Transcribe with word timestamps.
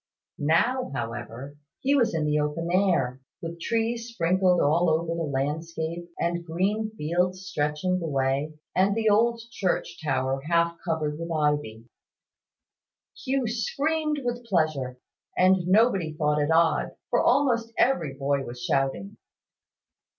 Now, 0.39 0.89
however, 0.95 1.57
he 1.81 1.93
was 1.93 2.15
in 2.15 2.25
the 2.25 2.39
open 2.39 2.69
air, 2.71 3.21
with 3.39 3.61
trees 3.61 4.07
sprinkled 4.07 4.59
all 4.59 4.89
over 4.89 5.05
the 5.13 5.29
landscape, 5.29 6.09
and 6.19 6.43
green 6.43 6.89
fields 6.97 7.45
stretching 7.45 8.01
away, 8.01 8.55
and 8.75 8.95
the 8.95 9.07
old 9.09 9.39
church 9.51 9.99
tower 10.03 10.41
half 10.49 10.75
covered 10.83 11.19
with 11.19 11.29
ivy. 11.31 11.85
Hugh 13.15 13.45
screamed 13.47 14.21
with 14.23 14.43
pleasure; 14.45 14.97
and 15.37 15.67
nobody 15.67 16.13
thought 16.13 16.41
it 16.41 16.49
odd, 16.51 16.95
for 17.11 17.21
almost 17.21 17.71
every 17.77 18.15
boy 18.15 18.43
was 18.43 18.59
shouting. 18.63 19.17